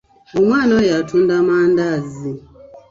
[0.37, 2.31] Omwana oyo atunda mandaazi.